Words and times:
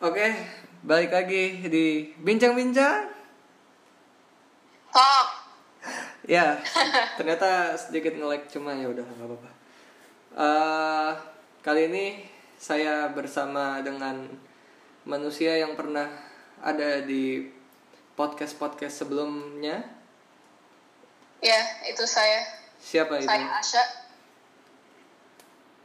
Oke, 0.00 0.32
balik 0.80 1.12
lagi 1.12 1.60
di 1.68 2.08
bincang-bincang. 2.24 3.04
Kok, 4.88 5.26
Ya, 6.34 6.56
ternyata 7.20 7.76
sedikit 7.76 8.16
nge-lag 8.16 8.48
cuma 8.48 8.72
ya 8.72 8.88
udah 8.88 9.04
nggak 9.04 9.28
apa-apa. 9.28 9.50
Eh, 10.40 11.10
kali 11.60 11.92
ini 11.92 12.24
saya 12.56 13.12
bersama 13.12 13.84
dengan 13.84 14.24
manusia 15.04 15.60
yang 15.60 15.76
pernah 15.76 16.08
ada 16.64 17.04
di 17.04 17.52
podcast-podcast 18.16 19.04
sebelumnya. 19.04 19.84
ya 21.44 21.60
itu 21.84 22.08
saya. 22.08 22.40
Siapa 22.80 23.20
itu? 23.20 23.28
Saya 23.28 23.52
Asya. 23.52 23.84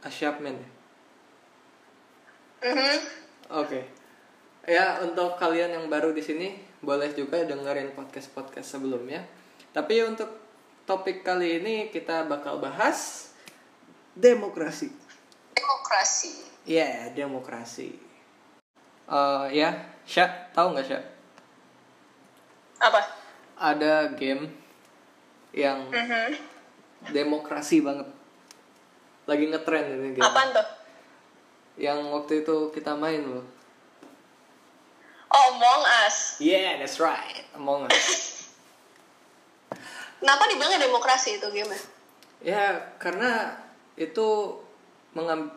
Asyapmen. 0.08 0.56
ya? 0.56 0.68
Mhm. 2.72 2.96
Oke. 3.60 3.95
Ya, 4.66 4.98
untuk 4.98 5.38
kalian 5.38 5.70
yang 5.78 5.86
baru 5.86 6.10
di 6.10 6.18
sini 6.18 6.58
boleh 6.82 7.14
juga 7.14 7.46
dengerin 7.46 7.94
podcast-podcast 7.94 8.66
sebelumnya. 8.66 9.22
Tapi 9.70 10.02
untuk 10.02 10.26
topik 10.82 11.22
kali 11.22 11.62
ini 11.62 11.74
kita 11.94 12.26
bakal 12.26 12.58
bahas 12.58 13.30
demokrasi. 14.18 14.90
Demokrasi. 15.54 16.32
Ya, 16.66 17.14
demokrasi. 17.14 17.94
Eh 19.06 19.46
ya, 19.54 19.70
Syak, 20.02 20.50
tahu 20.50 20.74
nggak 20.74 20.86
Syak? 20.90 21.04
Apa? 22.82 23.00
Ada 23.54 24.18
game 24.18 24.50
yang 25.54 25.86
Mhm. 25.94 26.34
demokrasi 27.14 27.86
banget. 27.86 28.10
Lagi 29.30 29.46
ngetrend 29.46 29.94
ini 29.94 30.08
game. 30.18 30.26
Apaan 30.26 30.50
tuh? 30.50 30.66
Yang 31.78 31.98
waktu 32.10 32.32
itu 32.42 32.56
kita 32.74 32.98
main 32.98 33.22
loh. 33.22 33.46
Oh, 35.36 35.52
Among 35.52 35.82
Us. 36.08 36.40
Yeah, 36.40 36.80
that's 36.80 36.96
right. 36.96 37.44
Among 37.52 37.84
Us. 37.92 38.32
Kenapa 40.20 40.48
dibilangnya 40.48 40.80
demokrasi 40.88 41.36
itu 41.36 41.46
game 41.52 41.76
Ya, 42.40 42.96
karena 42.96 43.52
itu 44.00 44.56
mengam- 45.12 45.52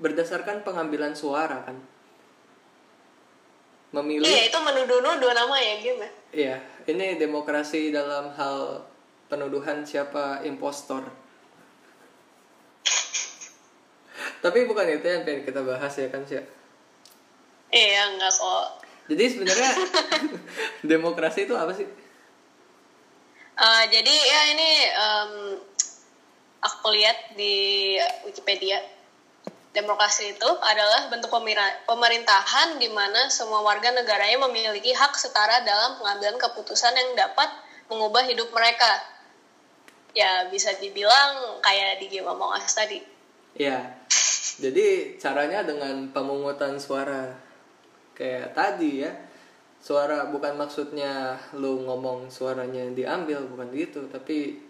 berdasarkan 0.00 0.64
pengambilan 0.64 1.12
suara 1.12 1.60
kan. 1.68 1.76
Memilih. 3.92 4.24
Iya, 4.24 4.48
itu 4.48 4.58
menuduh-nuduh 4.62 5.32
nama 5.34 5.56
ya 5.60 5.74
game 5.82 6.08
Iya, 6.30 6.56
ini 6.88 7.20
demokrasi 7.20 7.92
dalam 7.92 8.32
hal 8.32 8.86
penuduhan 9.28 9.84
siapa 9.84 10.40
impostor. 10.46 11.04
Tapi 14.44 14.64
bukan 14.64 14.86
itu 14.88 15.04
yang 15.04 15.28
pengen 15.28 15.44
kita 15.44 15.60
bahas 15.60 15.92
ya 15.92 16.08
kan 16.08 16.24
sih. 16.24 16.40
Iya, 17.70 18.16
enggak 18.16 18.32
kok. 18.32 18.79
Jadi 19.08 19.24
sebenarnya 19.30 19.70
demokrasi 20.92 21.48
itu 21.48 21.54
apa 21.56 21.72
sih? 21.72 21.88
Eh, 23.60 23.84
jadi 23.92 24.14
ya 24.14 24.40
ini 24.56 24.70
em, 24.88 25.32
aku 26.64 26.88
lihat 26.96 27.36
di 27.36 27.96
Wikipedia 28.24 28.80
demokrasi 29.70 30.34
itu 30.34 30.50
adalah 30.64 31.12
bentuk 31.12 31.30
pemerintahan 31.86 32.80
di 32.80 32.88
mana 32.90 33.30
semua 33.30 33.62
warga 33.62 33.94
negaranya 33.94 34.48
memiliki 34.48 34.90
hak 34.90 35.14
setara 35.14 35.62
dalam 35.62 36.00
pengambilan 36.02 36.40
keputusan 36.40 36.90
yang 36.96 37.10
dapat 37.14 37.52
mengubah 37.92 38.26
hidup 38.26 38.50
mereka. 38.50 38.88
Ya 40.10 40.50
bisa 40.50 40.74
dibilang 40.80 41.62
kayak 41.62 42.02
di 42.02 42.10
game 42.10 42.26
Among 42.26 42.56
Us 42.58 42.74
tadi. 42.74 42.98
Ya, 43.54 43.94
jadi 44.58 45.18
caranya 45.18 45.62
dengan 45.62 46.10
pemungutan 46.10 46.78
suara 46.82 47.34
kayak 48.20 48.52
tadi 48.52 49.08
ya. 49.08 49.12
Suara 49.80 50.28
bukan 50.28 50.60
maksudnya 50.60 51.40
lu 51.56 51.88
ngomong 51.88 52.28
suaranya 52.28 52.84
diambil 52.92 53.48
bukan 53.48 53.72
gitu, 53.72 54.04
tapi 54.12 54.60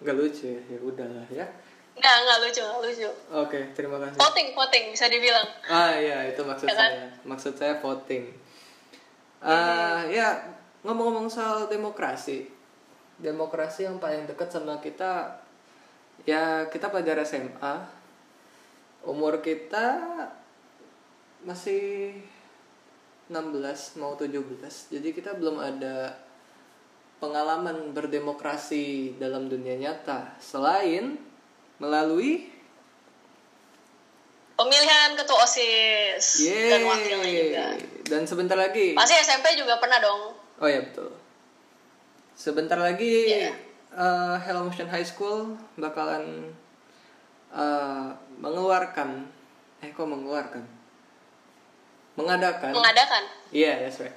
nggak 0.00 0.16
lucu 0.16 0.48
ya. 0.48 0.60
Ya 0.64 0.78
udahlah 0.80 1.28
ya. 1.28 1.44
Nggak, 1.98 2.16
nggak 2.24 2.38
lucu, 2.46 2.62
nggak 2.64 2.82
lucu. 2.88 3.10
Oke, 3.34 3.60
terima 3.76 4.00
kasih. 4.00 4.16
Voting, 4.16 4.48
voting 4.56 4.84
bisa 4.96 5.12
dibilang. 5.12 5.44
Ah 5.68 5.92
iya, 5.92 6.24
itu 6.30 6.40
maksud 6.40 6.70
Ya 6.70 6.74
kan? 6.78 6.88
saya. 6.88 7.06
Maksud 7.28 7.52
saya 7.58 7.74
voting. 7.84 8.24
Ah 9.44 10.06
ya, 10.08 10.40
ngomong-ngomong 10.86 11.28
soal 11.28 11.68
demokrasi. 11.68 12.48
Demokrasi 13.18 13.90
yang 13.90 13.98
paling 14.00 14.24
dekat 14.24 14.48
sama 14.48 14.78
kita 14.80 15.42
ya 16.22 16.64
kita 16.70 16.88
pelajar 16.88 17.18
SMA. 17.26 17.74
Umur 19.02 19.42
kita 19.42 19.98
masih 21.42 22.14
16 23.28 24.00
mau 24.00 24.16
17. 24.16 24.34
Jadi 24.90 25.08
kita 25.12 25.36
belum 25.36 25.58
ada 25.58 26.16
pengalaman 27.18 27.92
berdemokrasi 27.92 29.18
dalam 29.18 29.46
dunia 29.46 29.74
nyata 29.74 30.38
selain 30.38 31.18
melalui 31.76 32.54
Pemilihan 34.58 35.14
ketua 35.14 35.46
OSIS 35.46 36.50
dan 36.50 36.82
wakilnya 36.82 37.30
juga. 37.30 37.64
Yeay. 37.78 37.78
Dan 38.02 38.26
sebentar 38.26 38.58
lagi. 38.58 38.90
Pasti 38.90 39.14
SMP 39.14 39.54
juga 39.54 39.78
pernah 39.78 40.02
dong. 40.02 40.34
Oh 40.58 40.66
ya 40.66 40.82
betul. 40.82 41.14
Sebentar 42.34 42.74
lagi 42.74 43.38
Iya. 43.38 43.54
eh, 43.94 44.36
Hello 44.42 44.66
Motion 44.66 44.90
High 44.90 45.06
School 45.06 45.54
bakalan 45.78 46.50
eh, 47.54 48.08
mengeluarkan 48.34 49.30
eh 49.78 49.94
kok 49.94 50.10
mengeluarkan? 50.10 50.66
Mengadakan. 52.18 52.74
Mengadakan. 52.74 53.22
Iya, 53.54 53.86
that's 53.86 54.02
right. 54.02 54.16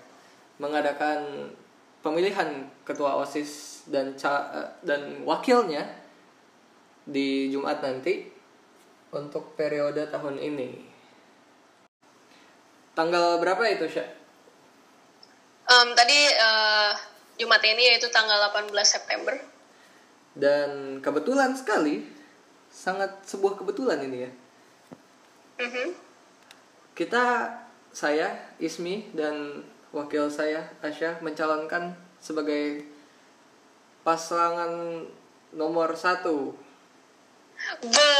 Mengadakan 0.57 1.53
pemilihan 2.01 2.65
ketua 2.81 3.13
OSIS 3.21 3.85
dan 3.85 4.17
ca- 4.17 4.49
eh, 4.57 4.69
dan 4.81 5.21
wakilnya 5.21 5.85
di 7.05 7.53
Jumat 7.53 7.85
nanti 7.85 8.25
untuk 9.13 9.53
periode 9.53 10.09
tahun 10.09 10.41
ini. 10.41 10.89
Tanggal 12.97 13.37
berapa 13.37 13.61
itu, 13.69 13.85
Syah? 13.85 14.09
Em, 15.69 15.89
tadi 15.93 16.19
eh, 16.27 16.91
Jumat 17.37 17.61
ini 17.63 17.95
yaitu 17.95 18.09
tanggal 18.09 18.49
18 18.49 18.73
September. 18.81 19.37
Dan 20.33 20.99
kebetulan 20.99 21.53
sekali, 21.53 22.07
sangat 22.71 23.23
sebuah 23.27 23.59
kebetulan 23.61 23.99
ini 24.03 24.17
ya. 24.25 24.31
Mhm. 25.61 25.87
Kita, 26.95 27.23
saya, 27.91 28.55
Ismi, 28.57 29.11
dan 29.11 29.63
wakil 29.91 30.31
saya, 30.31 30.71
Asya, 30.79 31.19
mencalonkan 31.19 31.91
sebagai 32.23 32.87
pasangan 34.07 35.03
nomor 35.51 35.93
satu. 35.93 36.55
Be, 37.83 38.11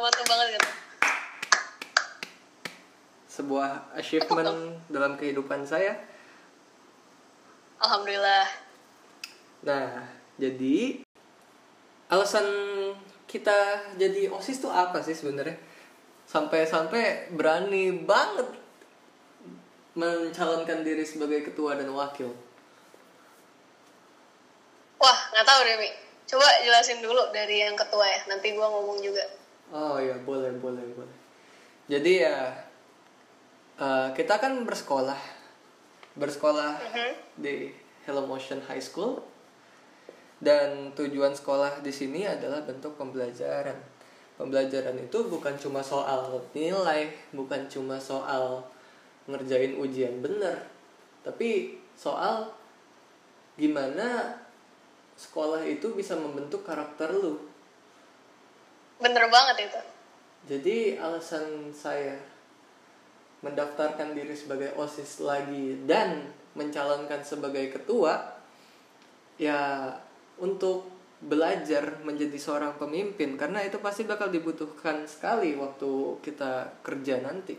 mantap 0.00 0.24
banget 0.24 0.46
gitu. 0.56 0.70
Sebuah 3.28 3.92
achievement 3.92 4.80
dalam 4.88 5.18
kehidupan 5.20 5.66
saya. 5.66 6.00
Alhamdulillah. 7.76 8.48
Nah, 9.66 10.08
jadi 10.40 11.04
alasan 12.08 12.46
kita 13.28 13.92
jadi 14.00 14.32
OSIS 14.32 14.62
tuh 14.62 14.72
apa 14.72 15.02
sih 15.04 15.12
sebenarnya? 15.12 15.58
Sampai-sampai 16.24 17.34
berani 17.36 17.92
banget 17.92 18.65
mencalonkan 19.96 20.84
diri 20.84 21.02
sebagai 21.02 21.40
ketua 21.42 21.74
dan 21.74 21.88
wakil. 21.90 22.28
Wah, 25.00 25.18
nggak 25.32 25.46
tahu 25.48 25.60
deh, 25.64 25.76
Mi. 25.80 25.90
Coba 26.26 26.46
jelasin 26.60 27.00
dulu 27.00 27.32
dari 27.32 27.64
yang 27.64 27.72
ketua 27.72 28.04
ya. 28.04 28.20
Nanti 28.28 28.52
gua 28.52 28.68
ngomong 28.68 28.98
juga. 29.00 29.24
Oh 29.72 29.96
ya, 29.98 30.14
boleh, 30.22 30.52
boleh, 30.58 30.84
boleh. 30.94 31.16
Jadi 31.88 32.22
ya 32.22 32.52
eh, 33.76 34.08
kita 34.12 34.36
kan 34.36 34.56
bersekolah. 34.64 35.18
Bersekolah 36.16 36.80
Mhm. 36.80 37.12
di 37.36 37.54
Hello 38.08 38.24
Motion 38.24 38.60
High 38.64 38.80
School. 38.80 39.20
Dan 40.36 40.92
tujuan 40.92 41.32
sekolah 41.32 41.80
di 41.80 41.88
sini 41.88 42.28
adalah 42.28 42.60
bentuk 42.60 42.96
pembelajaran. 43.00 43.76
Pembelajaran 44.36 44.96
itu 45.00 45.18
bukan 45.28 45.56
cuma 45.56 45.80
soal 45.80 46.28
nilai, 46.52 47.08
bukan 47.32 47.64
cuma 47.72 47.96
soal 47.96 48.60
ngerjain 49.26 49.74
ujian 49.78 50.22
bener, 50.22 50.66
tapi 51.26 51.78
soal 51.98 52.50
gimana 53.58 54.38
sekolah 55.16 55.64
itu 55.64 55.96
bisa 55.96 56.14
membentuk 56.14 56.62
karakter 56.62 57.10
lu. 57.10 57.40
Bener 59.00 59.26
banget 59.28 59.68
itu. 59.68 59.80
Jadi 60.46 60.76
alasan 61.00 61.74
saya 61.74 62.14
mendaftarkan 63.42 64.14
diri 64.14 64.32
sebagai 64.32 64.72
OSIS 64.78 65.20
lagi 65.24 65.82
dan 65.84 66.32
mencalonkan 66.56 67.20
sebagai 67.20 67.68
ketua 67.68 68.36
ya 69.36 69.92
untuk 70.40 70.88
belajar 71.20 72.00
menjadi 72.04 72.36
seorang 72.36 72.76
pemimpin 72.76 73.40
karena 73.40 73.64
itu 73.64 73.80
pasti 73.80 74.04
bakal 74.04 74.28
dibutuhkan 74.28 75.08
sekali 75.08 75.56
waktu 75.56 76.20
kita 76.20 76.80
kerja 76.84 77.24
nanti. 77.24 77.56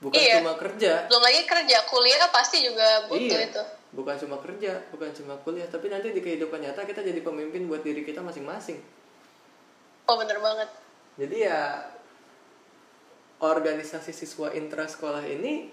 Bukan 0.00 0.16
Iya. 0.16 0.40
cuma 0.40 0.56
kerja. 0.56 0.92
Belum 1.06 1.22
lagi 1.22 1.40
kerja 1.44 1.76
kuliah 1.86 2.28
pasti 2.32 2.64
juga 2.64 3.06
butuh 3.06 3.38
iya. 3.40 3.48
itu. 3.48 3.62
Bukan 3.90 4.14
cuma 4.16 4.36
kerja 4.40 4.72
bukan 4.90 5.10
cuma 5.12 5.34
kuliah 5.44 5.68
tapi 5.68 5.92
nanti 5.92 6.10
di 6.10 6.20
kehidupan 6.24 6.60
nyata 6.64 6.88
kita 6.88 7.04
jadi 7.04 7.20
pemimpin 7.20 7.68
buat 7.68 7.84
diri 7.84 8.02
kita 8.02 8.24
masing-masing. 8.24 8.80
Oh 10.08 10.16
bener 10.16 10.40
banget. 10.40 10.68
Jadi 11.20 11.36
ya 11.44 11.84
organisasi 13.40 14.12
siswa 14.12 14.52
intra 14.52 14.84
sekolah 14.88 15.24
ini 15.24 15.72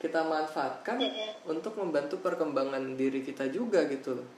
kita 0.00 0.24
manfaatkan 0.24 0.96
Mm-mm. 0.96 1.30
untuk 1.52 1.76
membantu 1.76 2.18
perkembangan 2.24 2.96
diri 2.96 3.20
kita 3.20 3.46
juga 3.52 3.84
gitu 3.86 4.16
loh. 4.16 4.28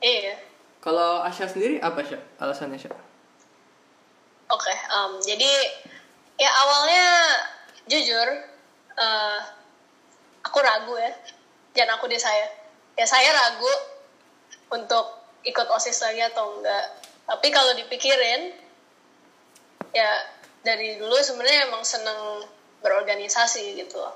Iya. 0.00 0.32
Kalau 0.80 1.20
Asya 1.20 1.44
sendiri 1.44 1.76
apa 1.76 2.00
sih 2.00 2.16
alasannya 2.40 2.80
Asya 2.80 2.88
Oke, 4.50 4.72
em, 4.74 5.12
jadi 5.22 5.52
ya 6.40 6.50
awalnya 6.50 7.04
jujur 7.90 8.28
eh, 8.94 9.40
aku 10.46 10.58
ragu 10.62 10.94
ya, 10.94 11.12
jangan 11.74 11.98
aku 11.98 12.06
deh 12.06 12.20
saya. 12.20 12.46
Ya 12.94 13.04
saya 13.04 13.34
ragu 13.34 13.72
untuk 14.70 15.18
ikut 15.42 15.66
osis 15.74 15.98
lagi 16.06 16.22
atau 16.22 16.60
enggak. 16.60 16.86
Tapi 17.26 17.48
kalau 17.50 17.74
dipikirin, 17.74 18.54
ya 19.90 20.10
dari 20.62 21.02
dulu 21.02 21.18
sebenarnya 21.18 21.66
emang 21.66 21.82
seneng 21.82 22.46
berorganisasi 22.80 23.74
gitu 23.82 23.98
loh. 23.98 24.14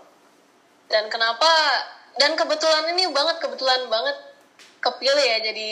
Dan 0.87 1.11
kenapa? 1.11 1.49
Dan 2.15 2.39
kebetulan 2.39 2.95
ini 2.95 3.11
banget 3.11 3.43
kebetulan 3.43 3.91
banget 3.91 4.15
kepilih 4.85 5.25
ya 5.25 5.39
jadi 5.41 5.71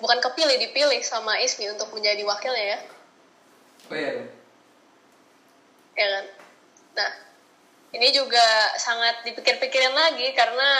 bukan 0.00 0.18
kepilih 0.24 0.56
dipilih 0.56 1.00
sama 1.04 1.36
Ismi 1.40 1.68
untuk 1.68 1.92
menjadi 1.92 2.24
wakilnya 2.24 2.64
ya 2.76 2.78
oh 3.92 3.96
iya 3.96 4.12
ya 5.96 6.06
kan 6.16 6.24
nah 6.96 7.12
ini 7.92 8.08
juga 8.10 8.76
sangat 8.80 9.22
dipikir-pikirin 9.28 9.94
lagi 9.94 10.32
karena 10.32 10.70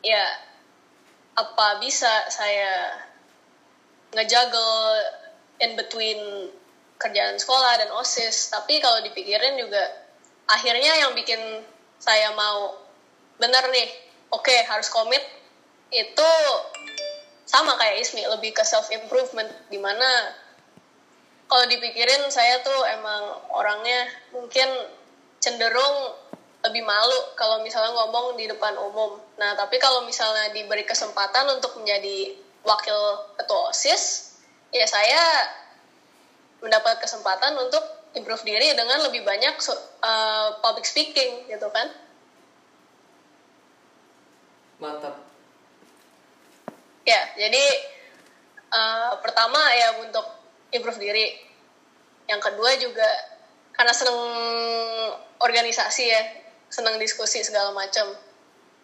ya 0.00 0.24
apa 1.36 1.78
bisa 1.80 2.28
saya 2.32 3.00
ngejuggle 4.12 4.98
in 5.62 5.76
between 5.78 6.20
kerjaan 7.00 7.40
sekolah 7.40 7.80
dan 7.80 7.90
osis. 7.96 8.52
Tapi 8.52 8.82
kalau 8.82 9.00
dipikirin 9.00 9.56
juga 9.56 9.80
akhirnya 10.50 11.00
yang 11.00 11.16
bikin 11.16 11.40
saya 11.96 12.34
mau 12.36 12.76
bener 13.40 13.72
nih 13.72 13.88
oke 14.34 14.52
harus 14.68 14.92
komit 14.92 15.22
itu 15.88 16.30
sama 17.48 17.74
kayak 17.80 18.04
Ismi 18.04 18.22
lebih 18.28 18.52
ke 18.54 18.62
self 18.62 18.92
improvement 18.92 19.48
di 19.72 19.80
mana 19.80 20.06
kalau 21.50 21.66
dipikirin 21.66 22.30
saya 22.30 22.62
tuh 22.62 22.80
emang 22.94 23.42
orangnya 23.50 24.06
mungkin 24.30 24.70
cenderung 25.42 26.14
lebih 26.62 26.86
malu 26.86 27.34
kalau 27.34 27.58
misalnya 27.66 27.90
ngomong 27.90 28.38
di 28.38 28.46
depan 28.46 28.78
umum. 28.78 29.18
Nah, 29.40 29.58
tapi 29.58 29.82
kalau 29.82 30.06
misalnya 30.06 30.54
diberi 30.54 30.86
kesempatan 30.86 31.50
untuk 31.58 31.74
menjadi 31.82 32.38
wakil 32.62 32.98
ketua 33.34 33.74
OSIS, 33.74 34.36
ya 34.70 34.86
saya 34.86 35.50
mendapat 36.60 37.00
kesempatan 37.02 37.56
untuk 37.56 37.82
improve 38.14 38.44
diri 38.44 38.76
dengan 38.76 39.00
lebih 39.08 39.24
banyak 39.24 39.56
uh, 40.04 40.60
public 40.62 40.86
speaking 40.86 41.50
gitu 41.50 41.66
kan. 41.72 41.90
mantap 44.80 45.12
Ya, 47.04 47.20
jadi 47.34 47.64
uh, 48.70 49.12
pertama 49.24 49.58
ya 49.72 49.98
untuk 50.04 50.39
improve 50.74 50.98
diri. 51.02 51.38
Yang 52.30 52.40
kedua 52.50 52.70
juga 52.78 53.08
karena 53.74 53.94
seneng 53.94 54.18
organisasi 55.40 56.04
ya, 56.06 56.22
seneng 56.70 56.98
diskusi 57.00 57.42
segala 57.42 57.74
macam. 57.74 58.12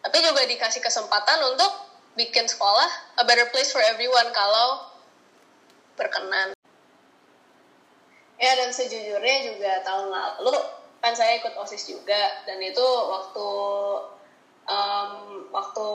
Tapi 0.02 0.16
juga 0.22 0.46
dikasih 0.46 0.82
kesempatan 0.82 1.38
untuk 1.54 1.72
bikin 2.16 2.48
sekolah 2.48 3.20
a 3.20 3.22
better 3.28 3.46
place 3.52 3.70
for 3.70 3.82
everyone 3.82 4.30
kalau 4.32 4.88
berkenan. 5.98 6.56
Ya 8.36 8.52
dan 8.52 8.68
sejujurnya 8.68 9.36
juga 9.52 9.80
tahun 9.80 10.12
lalu 10.12 10.60
kan 11.00 11.14
saya 11.16 11.40
ikut 11.40 11.54
osis 11.56 11.88
juga 11.88 12.44
dan 12.44 12.60
itu 12.60 12.82
waktu 12.84 13.48
em, 14.66 15.10
waktu 15.54 15.88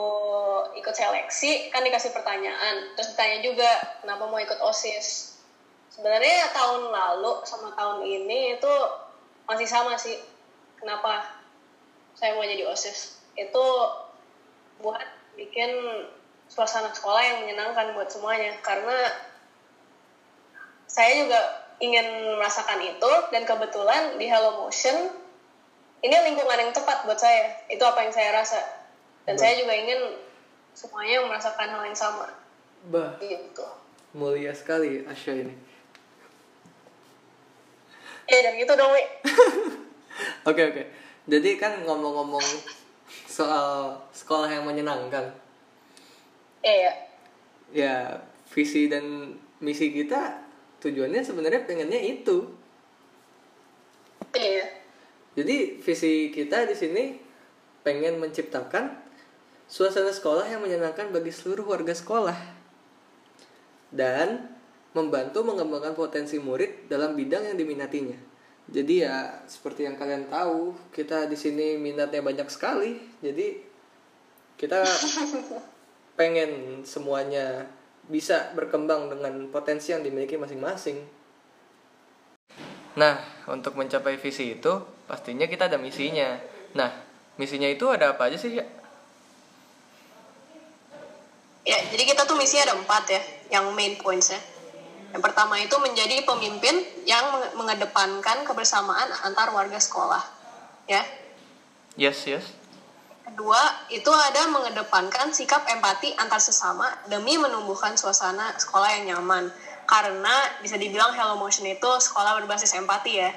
ikut 0.80 0.94
seleksi 0.94 1.68
kan 1.68 1.84
dikasih 1.84 2.10
pertanyaan 2.16 2.96
terus 2.96 3.14
ditanya 3.14 3.44
juga 3.44 3.70
kenapa 4.00 4.26
mau 4.26 4.40
ikut 4.40 4.58
osis 4.64 5.31
sebenarnya 5.92 6.48
tahun 6.56 6.88
lalu 6.88 7.44
sama 7.44 7.76
tahun 7.76 8.00
ini 8.00 8.56
itu 8.56 8.74
masih 9.44 9.68
sama 9.68 9.92
sih. 10.00 10.16
Kenapa 10.80 11.28
saya 12.16 12.32
mau 12.32 12.48
jadi 12.48 12.64
osis? 12.64 13.20
Itu 13.36 13.64
buat 14.80 15.04
bikin 15.36 15.70
suasana 16.48 16.90
sekolah 16.96 17.20
yang 17.20 17.36
menyenangkan 17.44 17.92
buat 17.92 18.08
semuanya. 18.08 18.56
Karena 18.64 18.96
saya 20.88 21.12
juga 21.22 21.40
ingin 21.78 22.40
merasakan 22.40 22.80
itu 22.82 23.12
dan 23.30 23.42
kebetulan 23.44 24.16
di 24.16 24.26
Hello 24.32 24.64
Motion 24.64 25.12
ini 26.02 26.16
lingkungan 26.26 26.58
yang 26.58 26.72
tepat 26.74 27.04
buat 27.04 27.20
saya. 27.20 27.62
Itu 27.68 27.84
apa 27.84 28.02
yang 28.02 28.12
saya 28.16 28.32
rasa. 28.34 28.58
Dan 29.22 29.38
Bah. 29.38 29.40
saya 29.44 29.54
juga 29.60 29.76
ingin 29.76 30.18
semuanya 30.74 31.22
merasakan 31.22 31.68
hal 31.78 31.82
yang 31.86 31.94
sama. 31.94 32.26
Bah. 32.90 33.14
Gitu. 33.22 33.66
Mulia 34.12 34.50
sekali 34.52 35.06
Asya 35.06 35.46
ini 35.46 35.71
ya 38.32 38.40
dan 38.48 38.56
gitu 38.56 38.72
dong 38.72 38.92
oke 40.48 40.62
oke. 40.72 40.82
Jadi 41.28 41.50
kan 41.60 41.84
ngomong-ngomong 41.84 42.42
soal 43.28 44.00
sekolah 44.16 44.48
yang 44.48 44.64
menyenangkan. 44.64 45.28
Ya 46.64 46.74
ya 46.88 46.92
ya 47.72 47.96
visi 48.52 48.86
dan 48.86 49.34
misi 49.58 49.90
kita 49.90 50.44
tujuannya 50.84 51.24
sebenarnya 51.24 51.64
pengennya 51.64 52.00
itu. 52.00 52.52
Iya. 54.36 54.68
Jadi 55.32 55.80
visi 55.80 56.28
kita 56.28 56.68
di 56.68 56.76
sini 56.76 57.04
pengen 57.80 58.20
menciptakan 58.20 58.92
suasana 59.64 60.12
sekolah 60.12 60.44
yang 60.44 60.60
menyenangkan 60.60 61.08
bagi 61.08 61.32
seluruh 61.32 61.64
warga 61.64 61.96
sekolah. 61.96 62.36
Dan 63.88 64.51
membantu 64.92 65.40
mengembangkan 65.40 65.96
potensi 65.96 66.36
murid 66.36 66.88
dalam 66.88 67.16
bidang 67.16 67.48
yang 67.52 67.56
diminatinya. 67.56 68.16
Jadi 68.68 69.02
ya 69.02 69.42
seperti 69.48 69.88
yang 69.88 69.98
kalian 69.98 70.30
tahu, 70.30 70.76
kita 70.94 71.26
di 71.26 71.36
sini 71.36 71.80
minatnya 71.80 72.22
banyak 72.22 72.48
sekali. 72.48 73.00
Jadi 73.24 73.58
kita 74.60 74.84
pengen 76.18 76.84
semuanya 76.86 77.66
bisa 78.06 78.52
berkembang 78.54 79.10
dengan 79.10 79.48
potensi 79.48 79.90
yang 79.90 80.04
dimiliki 80.04 80.36
masing-masing. 80.36 81.02
Nah, 82.92 83.16
untuk 83.48 83.72
mencapai 83.74 84.20
visi 84.20 84.52
itu 84.60 84.72
pastinya 85.08 85.48
kita 85.48 85.72
ada 85.72 85.80
misinya. 85.80 86.36
Nah, 86.76 86.92
misinya 87.40 87.66
itu 87.66 87.88
ada 87.88 88.12
apa 88.12 88.28
aja 88.28 88.36
sih 88.36 88.60
ya? 88.60 88.66
Ya, 91.62 91.78
jadi 91.94 92.04
kita 92.04 92.26
tuh 92.26 92.36
misinya 92.36 92.68
ada 92.68 92.76
empat 92.76 93.04
ya, 93.08 93.22
yang 93.54 93.70
main 93.72 93.96
points 93.96 94.34
ya. 94.34 94.40
Yang 95.12 95.22
pertama 95.28 95.60
itu 95.60 95.76
menjadi 95.76 96.24
pemimpin 96.24 96.80
yang 97.04 97.20
menge- 97.28 97.52
mengedepankan 97.54 98.48
kebersamaan 98.48 99.12
antar 99.28 99.52
warga 99.52 99.76
sekolah. 99.76 100.24
Ya. 100.88 101.04
Yes, 102.00 102.24
yes. 102.24 102.48
Kedua, 103.22 103.60
itu 103.92 104.08
ada 104.08 104.48
mengedepankan 104.48 105.30
sikap 105.30 105.68
empati 105.68 106.16
antar 106.16 106.40
sesama 106.40 106.88
demi 107.06 107.36
menumbuhkan 107.36 107.92
suasana 107.94 108.56
sekolah 108.56 108.88
yang 108.98 109.16
nyaman. 109.16 109.52
Karena 109.84 110.60
bisa 110.64 110.80
dibilang 110.80 111.12
Hello 111.12 111.36
Motion 111.36 111.68
itu 111.68 111.90
sekolah 112.00 112.40
berbasis 112.40 112.72
empati 112.72 113.12
ya. 113.20 113.30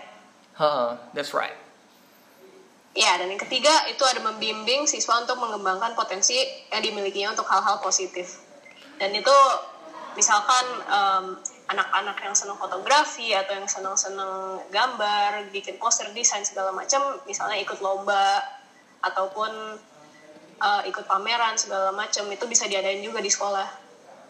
Huh, 0.56 0.96
that's 1.12 1.36
right. 1.36 1.60
Ya, 2.96 3.20
dan 3.20 3.28
yang 3.28 3.44
ketiga 3.44 3.92
itu 3.92 4.00
ada 4.08 4.24
membimbing 4.24 4.88
siswa 4.88 5.20
untuk 5.20 5.36
mengembangkan 5.36 6.00
potensi 6.00 6.40
yang 6.72 6.80
dimilikinya 6.80 7.36
untuk 7.36 7.44
hal-hal 7.52 7.84
positif. 7.84 8.40
Dan 8.96 9.12
itu 9.12 9.36
misalkan 10.16 10.64
em, 10.88 11.26
anak-anak 11.66 12.18
yang 12.22 12.36
senang 12.38 12.58
fotografi 12.62 13.34
atau 13.34 13.58
yang 13.58 13.66
senang-senang 13.66 14.62
gambar, 14.70 15.50
bikin 15.50 15.82
poster, 15.82 16.06
desain 16.14 16.46
segala 16.46 16.70
macam, 16.70 17.18
misalnya 17.26 17.58
ikut 17.58 17.82
lomba 17.82 18.42
ataupun 19.02 19.52
eh, 20.62 20.82
ikut 20.90 21.06
pameran 21.10 21.58
segala 21.58 21.90
macam 21.94 22.30
itu 22.30 22.46
bisa 22.46 22.70
diadain 22.70 23.02
juga 23.02 23.22
di 23.22 23.32
sekolah. 23.34 23.68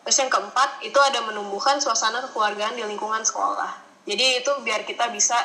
Terus 0.08 0.18
yang 0.22 0.32
keempat 0.32 0.86
itu 0.86 1.00
ada 1.02 1.26
menumbuhkan 1.26 1.82
suasana 1.82 2.24
kekeluargaan 2.30 2.78
di 2.78 2.84
lingkungan 2.86 3.26
sekolah. 3.26 3.84
Jadi 4.06 4.46
itu 4.46 4.52
biar 4.64 4.88
kita 4.88 5.12
bisa 5.12 5.36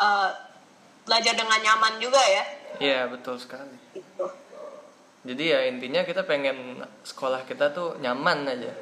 eh, 0.00 0.28
belajar 1.04 1.34
dengan 1.36 1.60
nyaman 1.60 2.00
juga 2.00 2.20
ya. 2.20 2.44
Iya, 2.78 3.00
betul 3.12 3.36
sekali. 3.36 3.76
Gitu. 3.92 4.26
Jadi 5.28 5.44
ya 5.44 5.66
intinya 5.68 6.06
kita 6.08 6.24
pengen 6.24 6.80
sekolah 7.04 7.44
kita 7.44 7.74
tuh 7.76 8.00
nyaman 8.00 8.48
aja. 8.48 8.72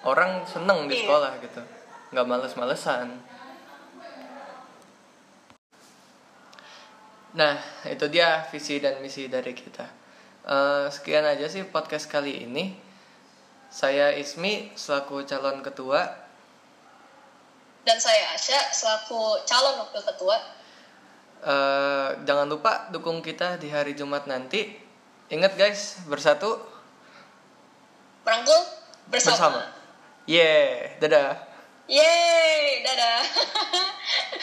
Orang 0.00 0.48
seneng 0.48 0.88
di 0.88 0.96
Iya. 0.96 1.02
sekolah 1.04 1.32
gitu. 1.44 1.62
Nggak 2.10 2.26
males-malesan. 2.26 3.06
Nah, 7.30 7.54
itu 7.86 8.06
dia 8.10 8.42
visi 8.50 8.82
dan 8.82 8.98
misi 8.98 9.30
dari 9.30 9.54
kita. 9.54 9.86
Eh, 10.42 10.86
sekian 10.90 11.22
aja 11.22 11.46
sih 11.46 11.62
podcast 11.62 12.10
kali 12.10 12.42
ini. 12.42 12.74
Saya 13.70 14.10
Ismi 14.10 14.74
selaku 14.74 15.22
calon 15.22 15.62
ketua. 15.62 16.02
Dan 17.86 17.96
saya 18.02 18.34
Asya 18.34 18.58
selaku 18.74 19.46
calon 19.46 19.78
wakil 19.86 20.02
ketua. 20.02 20.36
Eh, 21.40 22.08
jangan 22.26 22.50
lupa 22.50 22.90
dukung 22.90 23.22
kita 23.22 23.62
di 23.62 23.70
hari 23.70 23.94
Jumat 23.94 24.26
nanti. 24.26 24.74
Ingat 25.30 25.54
guys, 25.54 26.02
bersatu 26.10 26.58
Merangkul 28.26 28.58
bersama. 29.06 29.38
bersama. 29.38 29.60
Yeah, 30.28 31.00
dadah. 31.00 31.40
Yeay, 31.88 32.84
dadah. 32.84 33.20